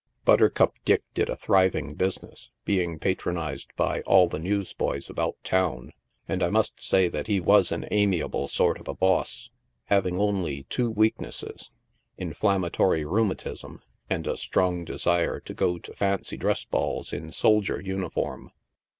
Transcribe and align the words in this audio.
Butter 0.25 0.49
Cake 0.49 0.71
Dick 0.83 1.03
did 1.13 1.29
a 1.29 1.35
thriving 1.35 1.93
business, 1.93 2.49
being 2.65 2.97
patronized 2.97 3.69
by 3.75 4.01
all 4.07 4.27
the 4.27 4.39
newsboys 4.39 5.11
about 5.11 5.35
town, 5.43 5.91
and 6.27 6.41
1 6.41 6.51
must 6.51 6.81
say 6.81 7.07
that 7.09 7.27
he 7.27 7.39
was 7.39 7.71
an 7.71 7.85
amia 7.91 8.27
ble 8.31 8.47
sort 8.47 8.79
of 8.79 8.87
a 8.87 8.95
boss, 8.95 9.51
having 9.85 10.19
only 10.19 10.63
two 10.71 10.89
weaknesses— 10.89 11.69
inflammatory 12.17 13.03
rheu 13.03 13.31
matism, 13.31 13.77
and 14.09 14.25
a 14.25 14.37
strong 14.37 14.85
desire 14.85 15.39
to 15.41 15.53
go 15.53 15.77
to 15.77 15.93
fancy 15.93 16.35
dress 16.35 16.65
balls 16.65 17.13
in 17.13 17.31
soldier 17.31 17.79
uniform. 17.79 18.49